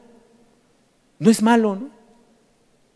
[1.19, 1.89] No es malo, ¿no?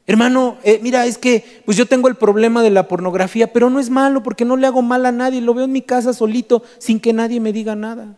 [0.06, 3.80] Hermano, eh, mira, es que pues yo tengo el problema de la pornografía, pero no
[3.80, 6.64] es malo porque no le hago mal a nadie, lo veo en mi casa solito
[6.78, 8.18] sin que nadie me diga nada.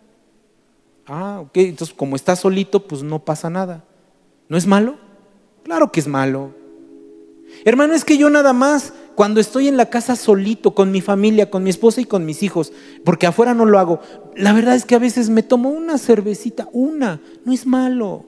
[1.06, 3.84] Ah, ok, entonces como está solito, pues no pasa nada.
[4.50, 4.98] ¿No es malo?
[5.64, 6.52] Claro que es malo.
[7.64, 11.50] Hermano, es que yo nada más cuando estoy en la casa solito, con mi familia,
[11.50, 12.74] con mi esposa y con mis hijos,
[13.04, 14.00] porque afuera no lo hago,
[14.36, 18.26] la verdad es que a veces me tomo una cervecita, una, no es malo.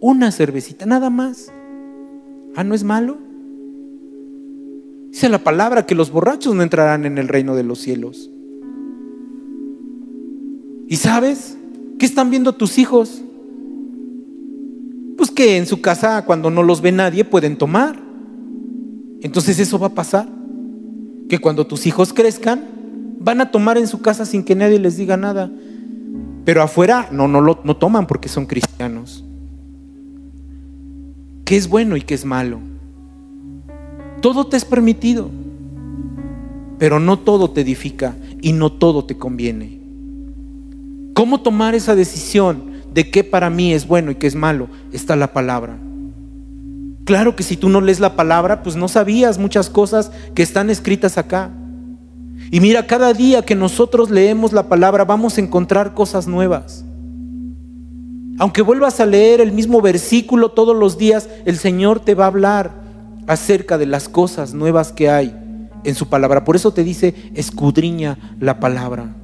[0.00, 1.50] Una cervecita, nada más.
[2.54, 3.16] Ah, ¿no es malo?
[5.10, 8.30] Dice la palabra que los borrachos no entrarán en el reino de los cielos.
[10.88, 11.56] ¿Y sabes?
[11.98, 13.22] ¿Qué están viendo tus hijos?
[15.16, 18.03] Pues que en su casa cuando no los ve nadie pueden tomar.
[19.24, 20.28] Entonces eso va a pasar.
[21.30, 22.62] Que cuando tus hijos crezcan,
[23.18, 25.50] van a tomar en su casa sin que nadie les diga nada.
[26.44, 29.24] Pero afuera no, no, lo, no toman porque son cristianos.
[31.46, 32.60] ¿Qué es bueno y qué es malo?
[34.20, 35.30] Todo te es permitido,
[36.78, 39.80] pero no todo te edifica y no todo te conviene.
[41.14, 44.68] ¿Cómo tomar esa decisión de qué para mí es bueno y qué es malo?
[44.92, 45.78] Está la palabra.
[47.04, 50.70] Claro que si tú no lees la palabra, pues no sabías muchas cosas que están
[50.70, 51.50] escritas acá.
[52.50, 56.84] Y mira, cada día que nosotros leemos la palabra vamos a encontrar cosas nuevas.
[58.38, 62.28] Aunque vuelvas a leer el mismo versículo todos los días, el Señor te va a
[62.28, 62.72] hablar
[63.26, 65.36] acerca de las cosas nuevas que hay
[65.84, 66.44] en su palabra.
[66.44, 69.14] Por eso te dice, escudriña la palabra.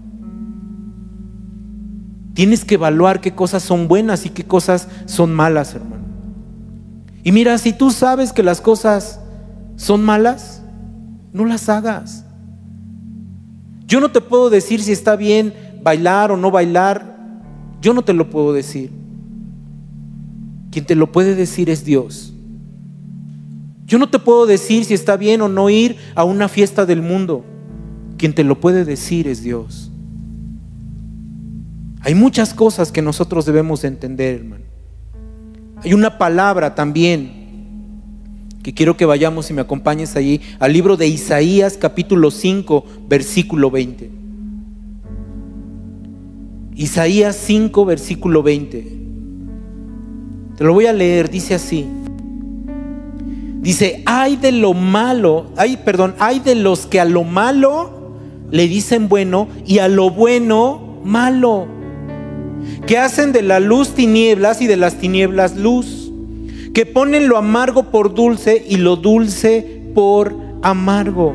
[2.34, 5.99] Tienes que evaluar qué cosas son buenas y qué cosas son malas, hermano.
[7.22, 9.20] Y mira, si tú sabes que las cosas
[9.76, 10.62] son malas,
[11.33, 12.24] no las hagas.
[13.87, 15.52] Yo no te puedo decir si está bien
[15.83, 17.16] bailar o no bailar.
[17.83, 18.90] Yo no te lo puedo decir.
[20.70, 22.33] Quien te lo puede decir es Dios.
[23.87, 27.02] Yo no te puedo decir si está bien o no ir a una fiesta del
[27.02, 27.44] mundo.
[28.16, 29.90] Quien te lo puede decir es Dios.
[32.02, 34.69] Hay muchas cosas que nosotros debemos entender, hermano.
[35.82, 37.30] Hay una palabra también
[38.62, 43.70] que quiero que vayamos y me acompañes allí al libro de Isaías capítulo 5 versículo
[43.70, 44.10] 20.
[46.76, 48.98] Isaías 5 versículo 20.
[50.58, 51.86] Te lo voy a leer, dice así.
[53.62, 58.16] Dice, hay de lo malo, hay, perdón, hay de los que a lo malo
[58.50, 61.79] le dicen bueno y a lo bueno malo
[62.86, 66.12] que hacen de la luz tinieblas y de las tinieblas luz,
[66.74, 71.34] que ponen lo amargo por dulce y lo dulce por amargo.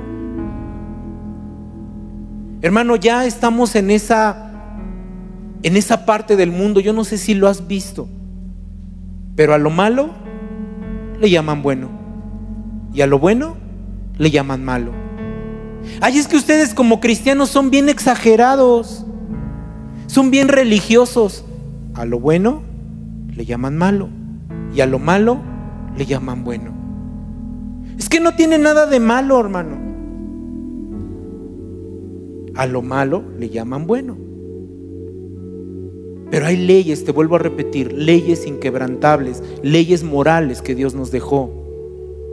[2.61, 4.41] Hermano, ya estamos en esa
[5.63, 8.07] en esa parte del mundo, yo no sé si lo has visto,
[9.35, 10.11] pero a lo malo
[11.19, 11.89] le llaman bueno
[12.93, 13.55] y a lo bueno
[14.17, 14.91] le llaman malo.
[16.01, 19.05] Ay, es que ustedes como cristianos son bien exagerados.
[20.08, 21.46] Son bien religiosos.
[21.94, 22.62] A lo bueno
[23.36, 24.10] le llaman malo
[24.74, 25.39] y a lo malo
[25.98, 26.74] le llaman bueno.
[27.98, 29.78] Es que no tiene nada de malo, hermano.
[32.56, 34.18] A lo malo le llaman bueno.
[36.32, 41.54] Pero hay leyes, te vuelvo a repetir, leyes inquebrantables, leyes morales que Dios nos dejó,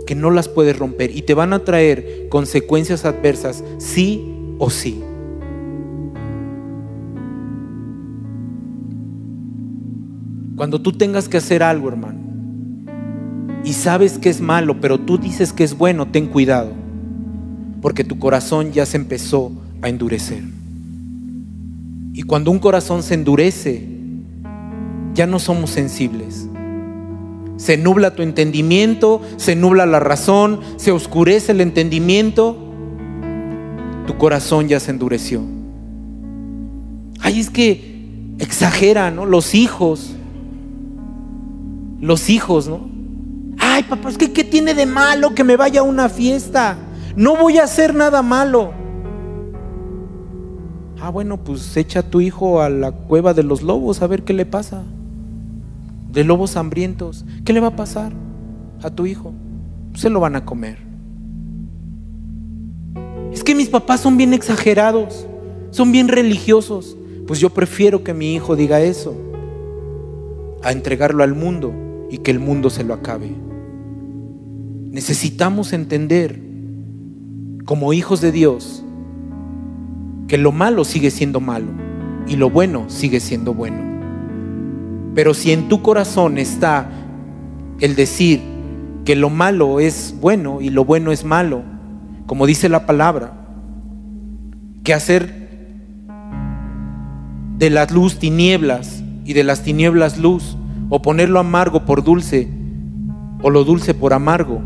[0.07, 4.25] que no las puedes romper y te van a traer consecuencias adversas, sí
[4.59, 5.03] o sí.
[10.63, 12.21] Cuando tú tengas que hacer algo, hermano,
[13.65, 16.71] y sabes que es malo, pero tú dices que es bueno, ten cuidado,
[17.81, 19.51] porque tu corazón ya se empezó
[19.83, 20.45] a endurecer.
[22.13, 23.89] Y cuando un corazón se endurece,
[25.15, 26.47] ya no somos sensibles.
[27.57, 32.57] Se nubla tu entendimiento, se nubla la razón, se oscurece el entendimiento,
[34.07, 35.43] tu corazón ya se endureció.
[37.19, 39.27] Ay, es que exagera, ¿no?
[39.27, 40.15] Los hijos,
[42.03, 42.91] los hijos, ¿no?
[43.59, 46.77] Ay, papá, es que ¿qué tiene de malo que me vaya a una fiesta?
[47.15, 48.73] No voy a hacer nada malo.
[51.01, 54.25] Ah, bueno, pues echa a tu hijo a la cueva de los lobos a ver
[54.25, 54.83] qué le pasa.
[56.11, 57.25] De lobos hambrientos.
[57.45, 58.13] ¿Qué le va a pasar
[58.83, 59.33] a tu hijo?
[59.95, 60.79] Se lo van a comer.
[63.33, 65.29] Es que mis papás son bien exagerados,
[65.71, 66.97] son bien religiosos.
[67.29, 69.15] Pues yo prefiero que mi hijo diga eso
[70.65, 71.73] a entregarlo al mundo
[72.13, 73.35] y que el mundo se lo acabe.
[74.91, 76.39] Necesitamos entender
[77.65, 78.85] como hijos de Dios
[80.29, 81.69] que lo malo sigue siendo malo
[82.29, 83.79] y lo bueno sigue siendo bueno.
[85.15, 86.91] Pero si en tu corazón está
[87.81, 88.43] el decir
[89.07, 91.63] que lo malo es bueno y lo bueno es malo,
[92.27, 93.33] como dice la palabra,
[94.85, 95.49] que hacer
[97.57, 100.59] de la luz tinieblas y de las tinieblas luz,
[100.95, 102.47] o ponerlo amargo por dulce,
[103.43, 104.61] o lo dulce por amargo,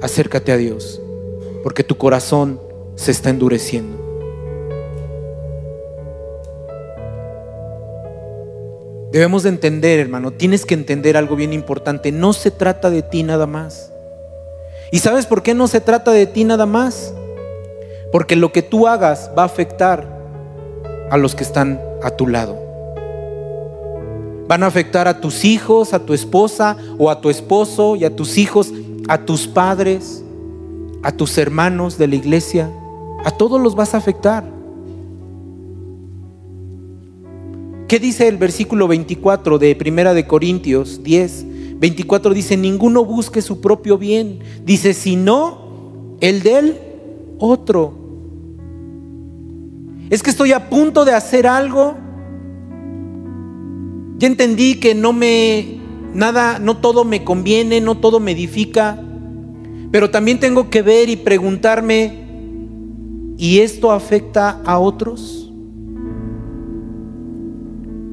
[0.00, 1.02] acércate a Dios,
[1.64, 2.60] porque tu corazón
[2.94, 3.98] se está endureciendo.
[9.10, 13.24] Debemos de entender, hermano, tienes que entender algo bien importante, no se trata de ti
[13.24, 13.92] nada más.
[14.92, 17.12] ¿Y sabes por qué no se trata de ti nada más?
[18.12, 20.06] Porque lo que tú hagas va a afectar
[21.10, 22.67] a los que están a tu lado.
[24.48, 28.16] Van a afectar a tus hijos, a tu esposa o a tu esposo y a
[28.16, 28.72] tus hijos,
[29.06, 30.24] a tus padres,
[31.02, 32.72] a tus hermanos de la iglesia.
[33.24, 34.44] A todos los vas a afectar.
[37.88, 41.78] ¿Qué dice el versículo 24 de Primera de Corintios 10?
[41.78, 44.40] 24 dice, ninguno busque su propio bien.
[44.64, 46.78] Dice, sino el del
[47.38, 47.92] otro.
[50.08, 52.07] Es que estoy a punto de hacer algo.
[54.18, 55.78] Ya entendí que no me,
[56.12, 59.00] nada, no todo me conviene, no todo me edifica.
[59.92, 62.26] Pero también tengo que ver y preguntarme,
[63.36, 65.52] ¿y esto afecta a otros?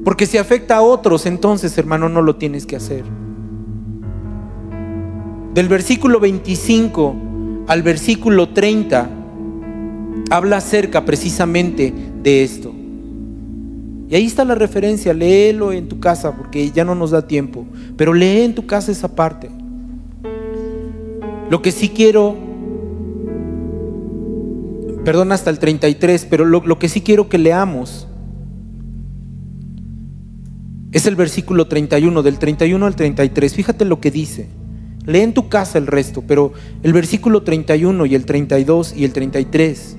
[0.03, 3.03] Porque si afecta a otros, entonces, hermano, no lo tienes que hacer.
[5.55, 7.15] Del versículo 25
[7.67, 9.09] al versículo 30
[10.29, 12.74] habla acerca precisamente de esto.
[14.07, 17.65] Y ahí está la referencia, léelo en tu casa porque ya no nos da tiempo,
[17.97, 19.49] pero lee en tu casa esa parte.
[21.49, 22.35] Lo que sí quiero,
[25.03, 28.07] perdón hasta el 33, pero lo, que sí quiero que leamos
[30.91, 33.53] es el versículo 31, del 31 al 33.
[33.53, 34.49] Fíjate lo que dice.
[35.05, 39.13] Lee en tu casa el resto, pero el versículo 31 y el 32 y el
[39.13, 39.97] 33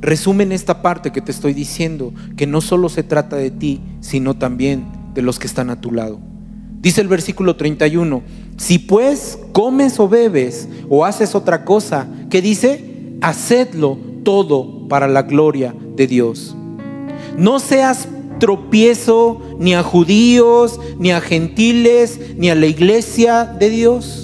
[0.00, 4.34] resumen esta parte que te estoy diciendo, que no solo se trata de ti, sino
[4.34, 6.20] también de los que están a tu lado.
[6.80, 8.22] Dice el versículo 31,
[8.56, 13.16] si pues comes o bebes o haces otra cosa, ¿qué dice?
[13.20, 16.56] Hacedlo todo para la gloria de Dios.
[17.36, 18.08] No seas
[18.38, 24.19] tropiezo ni a judíos, ni a gentiles, ni a la iglesia de Dios.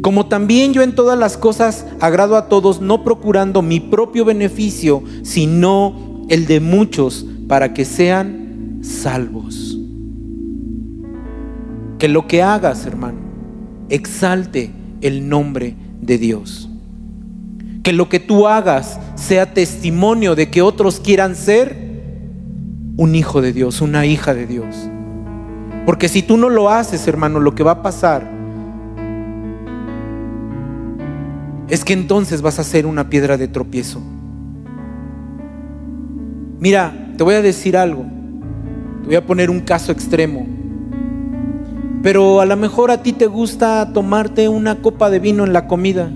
[0.00, 5.02] Como también yo en todas las cosas agrado a todos, no procurando mi propio beneficio,
[5.22, 9.78] sino el de muchos, para que sean salvos.
[11.98, 13.18] Que lo que hagas, hermano,
[13.88, 16.68] exalte el nombre de Dios.
[17.82, 21.88] Que lo que tú hagas sea testimonio de que otros quieran ser
[22.96, 24.76] un hijo de Dios, una hija de Dios.
[25.86, 28.37] Porque si tú no lo haces, hermano, lo que va a pasar
[31.68, 34.00] es que entonces vas a ser una piedra de tropiezo.
[36.60, 38.04] Mira, te voy a decir algo.
[39.02, 40.46] Te voy a poner un caso extremo.
[42.02, 45.66] Pero a lo mejor a ti te gusta tomarte una copa de vino en la
[45.66, 46.10] comida.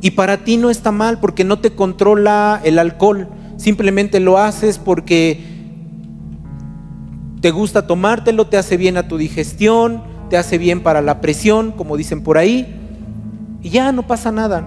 [0.00, 3.28] Y para ti no está mal porque no te controla el alcohol
[3.62, 5.40] Simplemente lo haces porque
[7.40, 11.70] te gusta tomártelo, te hace bien a tu digestión, te hace bien para la presión,
[11.70, 12.81] como dicen por ahí,
[13.62, 14.64] y ya no pasa nada.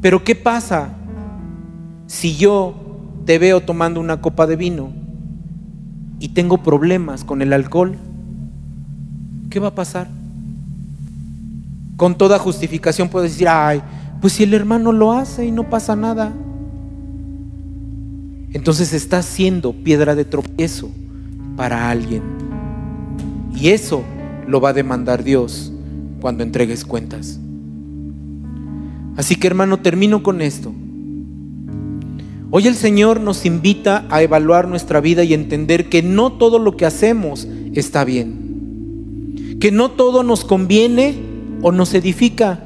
[0.00, 0.90] Pero ¿qué pasa
[2.06, 2.74] si yo
[3.24, 4.92] te veo tomando una copa de vino
[6.18, 7.96] y tengo problemas con el alcohol?
[9.50, 10.08] ¿Qué va a pasar?
[11.96, 13.82] Con toda justificación puedes decir, ay,
[14.20, 16.32] pues si el hermano lo hace y no pasa nada.
[18.54, 20.90] entonces estás siendo piedra de tropiezo
[21.56, 22.22] para alguien.
[23.54, 24.02] Y eso
[24.46, 25.71] lo va a demandar Dios
[26.22, 27.40] cuando entregues cuentas.
[29.16, 30.72] Así que hermano, termino con esto.
[32.52, 36.76] Hoy el Señor nos invita a evaluar nuestra vida y entender que no todo lo
[36.76, 39.56] que hacemos está bien.
[39.58, 41.16] Que no todo nos conviene
[41.60, 42.60] o nos edifica.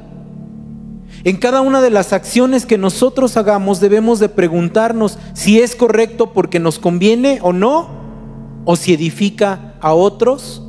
[1.23, 6.31] En cada una de las acciones que nosotros hagamos debemos de preguntarnos si es correcto
[6.31, 7.89] porque nos conviene o no,
[8.65, 10.61] o si edifica a otros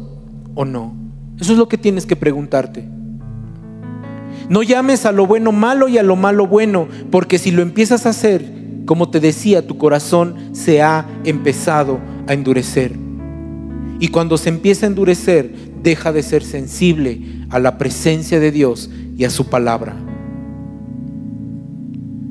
[0.54, 0.97] o no.
[1.40, 2.88] Eso es lo que tienes que preguntarte.
[4.48, 8.06] No llames a lo bueno malo y a lo malo bueno, porque si lo empiezas
[8.06, 8.44] a hacer,
[8.86, 12.92] como te decía, tu corazón se ha empezado a endurecer.
[14.00, 17.20] Y cuando se empieza a endurecer, deja de ser sensible
[17.50, 19.96] a la presencia de Dios y a su palabra.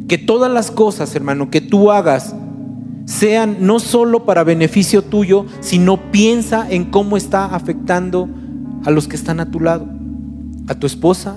[0.08, 2.34] Que todas las cosas, hermano, que tú hagas
[3.06, 8.28] sean no solo para beneficio tuyo, sino piensa en cómo está afectando
[8.88, 9.86] a los que están a tu lado,
[10.70, 11.36] a tu esposa,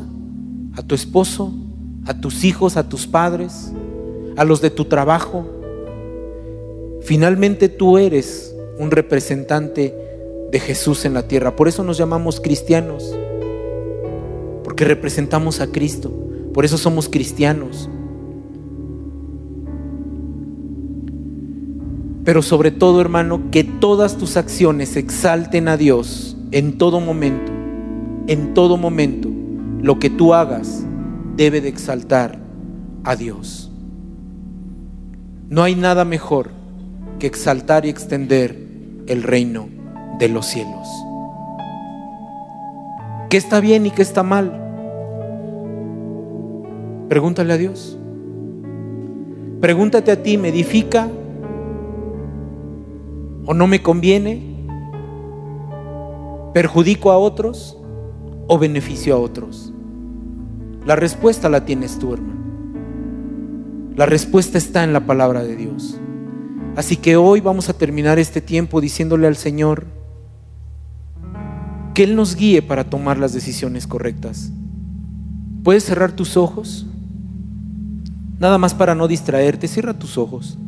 [0.77, 1.53] a tu esposo,
[2.07, 3.73] a tus hijos, a tus padres,
[4.37, 5.49] a los de tu trabajo.
[7.03, 9.93] Finalmente tú eres un representante
[10.53, 11.57] de Jesús en la tierra.
[11.57, 13.19] Por eso nos llamamos cristianos,
[14.63, 16.13] porque representamos a Cristo.
[16.55, 17.91] Por eso somos cristianos.
[22.25, 27.53] Pero sobre todo, hermano, que todas tus acciones exalten a Dios en todo momento,
[28.27, 29.29] en todo momento
[29.81, 30.85] lo que tú hagas
[31.37, 32.39] debe de exaltar
[33.05, 33.71] a Dios.
[35.49, 36.51] No hay nada mejor
[37.19, 38.57] que exaltar y extender
[39.07, 39.69] el reino
[40.19, 40.89] de los cielos.
[43.29, 44.61] ¿Qué está bien y qué está mal?
[47.09, 47.97] Pregúntale a Dios.
[49.61, 51.09] Pregúntate a ti, ¿me edifica
[53.47, 54.50] o no me conviene?
[56.53, 57.77] ¿Perjudico a otros?
[58.53, 59.73] o beneficio a otros?
[60.85, 62.41] La respuesta la tienes tú, hermano.
[63.95, 66.01] La respuesta está en la palabra de Dios.
[66.75, 69.87] Así que hoy vamos a terminar este tiempo diciéndole al Señor
[71.95, 74.51] que Él nos guíe para tomar las decisiones correctas.
[75.63, 76.87] ¿Puedes cerrar tus ojos?
[78.41, 80.59] Nada más para no distraerte, cierra tus ojos.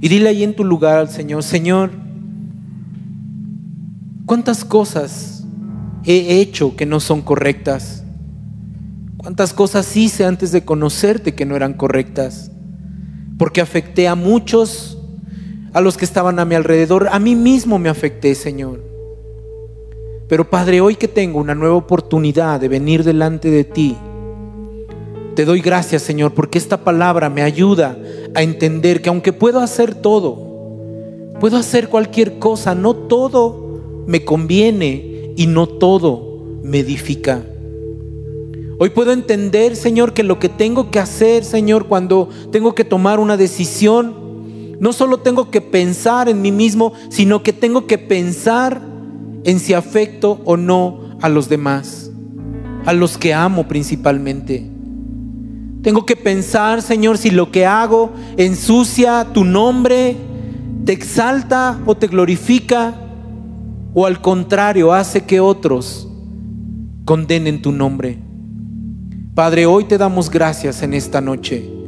[0.00, 1.90] Y dile ahí en tu lugar al Señor, Señor,
[4.30, 5.42] ¿cuántas cosas
[6.04, 8.04] he hecho que no son correctas?
[9.16, 12.52] ¿Cuántas cosas hice antes de conocerte que no eran correctas?
[13.38, 14.98] Porque afecté a muchos,
[15.72, 18.84] a los que estaban a mi alrededor, a mí mismo me afecté, Señor.
[20.28, 23.96] Pero Padre, hoy que tengo una nueva oportunidad de venir delante de ti,
[25.34, 27.98] te doy gracias, Señor, porque esta palabra me ayuda
[28.36, 33.59] a entender que aunque puedo hacer todo, puedo hacer cualquier cosa, no todo
[34.10, 37.44] me conviene y no todo me edifica.
[38.80, 43.20] Hoy puedo entender, Señor, que lo que tengo que hacer, Señor, cuando tengo que tomar
[43.20, 44.16] una decisión,
[44.80, 48.82] no solo tengo que pensar en mí mismo, sino que tengo que pensar
[49.44, 52.10] en si afecto o no a los demás,
[52.86, 54.68] a los que amo principalmente.
[55.82, 60.16] Tengo que pensar, Señor, si lo que hago ensucia tu nombre,
[60.84, 63.06] te exalta o te glorifica
[63.94, 66.08] o al contrario hace que otros
[67.04, 68.18] condenen tu nombre.
[69.34, 71.80] Padre, hoy te damos gracias en esta noche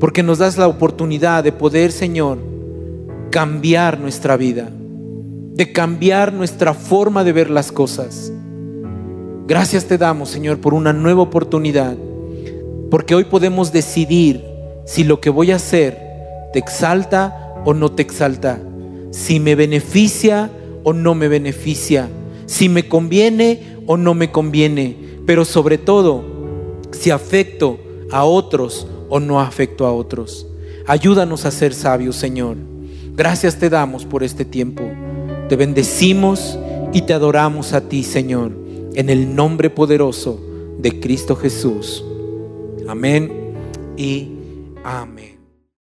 [0.00, 2.38] porque nos das la oportunidad de poder, Señor,
[3.30, 4.70] cambiar nuestra vida,
[5.54, 8.32] de cambiar nuestra forma de ver las cosas.
[9.46, 11.96] Gracias te damos, Señor, por una nueva oportunidad,
[12.90, 14.44] porque hoy podemos decidir
[14.86, 15.98] si lo que voy a hacer
[16.52, 18.60] te exalta o no te exalta,
[19.10, 20.50] si me beneficia
[20.88, 22.08] o no me beneficia,
[22.46, 26.24] si me conviene o no me conviene, pero sobre todo
[26.92, 27.78] si afecto
[28.10, 30.46] a otros o no afecto a otros.
[30.86, 32.56] Ayúdanos a ser sabios, Señor.
[33.14, 34.82] Gracias te damos por este tiempo.
[35.50, 36.58] Te bendecimos
[36.94, 38.52] y te adoramos a ti, Señor,
[38.94, 40.40] en el nombre poderoso
[40.78, 42.02] de Cristo Jesús.
[42.88, 43.30] Amén
[43.98, 44.30] y
[44.82, 45.37] amén.